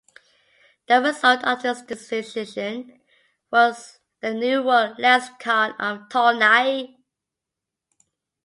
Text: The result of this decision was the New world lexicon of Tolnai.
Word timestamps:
The 0.87 0.99
result 0.99 1.43
of 1.43 1.61
this 1.61 1.83
decision 1.83 3.01
was 3.51 3.99
the 4.19 4.33
New 4.33 4.63
world 4.63 4.95
lexicon 4.97 5.73
of 5.73 6.09
Tolnai. 6.09 6.95